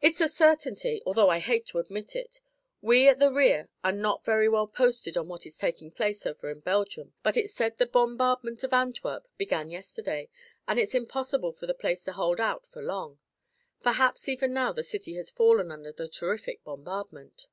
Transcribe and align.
"It's 0.00 0.20
a 0.20 0.28
certainty, 0.28 1.02
although 1.04 1.28
I 1.28 1.40
hate 1.40 1.66
to 1.70 1.78
admit 1.80 2.14
it. 2.14 2.40
We 2.80 3.08
at 3.08 3.18
the 3.18 3.32
rear 3.32 3.68
are 3.82 3.90
not 3.90 4.24
very 4.24 4.48
well 4.48 4.68
posted 4.68 5.16
on 5.16 5.26
what 5.26 5.44
is 5.44 5.58
taking 5.58 5.90
place 5.90 6.24
over 6.24 6.48
in 6.52 6.60
Belgium, 6.60 7.14
but 7.24 7.36
it's 7.36 7.52
said 7.52 7.76
the 7.76 7.86
bombardment 7.86 8.62
of 8.62 8.72
Antwerp 8.72 9.26
began 9.36 9.68
yesterday 9.68 10.28
and 10.68 10.78
it's 10.78 10.94
impossible 10.94 11.50
for 11.50 11.66
the 11.66 11.74
place 11.74 12.04
to 12.04 12.12
hold 12.12 12.38
out 12.38 12.64
for 12.64 12.80
long. 12.80 13.18
Perhaps 13.82 14.28
even 14.28 14.52
now 14.52 14.72
the 14.72 14.84
city 14.84 15.14
has 15.16 15.30
fallen 15.30 15.72
under 15.72 15.90
the 15.90 16.06
terrific 16.06 16.62
bombardment." 16.62 17.48